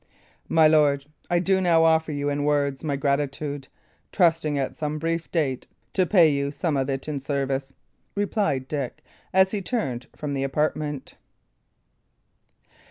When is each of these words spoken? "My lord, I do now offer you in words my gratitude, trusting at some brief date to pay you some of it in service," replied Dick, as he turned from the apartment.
"My 0.49 0.67
lord, 0.67 1.05
I 1.29 1.37
do 1.37 1.61
now 1.61 1.83
offer 1.83 2.11
you 2.11 2.27
in 2.29 2.43
words 2.43 2.83
my 2.83 2.95
gratitude, 2.95 3.67
trusting 4.11 4.57
at 4.57 4.75
some 4.75 4.97
brief 4.97 5.31
date 5.31 5.67
to 5.93 6.07
pay 6.07 6.27
you 6.31 6.49
some 6.49 6.75
of 6.75 6.89
it 6.89 7.07
in 7.07 7.19
service," 7.19 7.73
replied 8.15 8.67
Dick, 8.67 9.03
as 9.31 9.51
he 9.51 9.61
turned 9.61 10.07
from 10.15 10.33
the 10.33 10.41
apartment. 10.41 11.17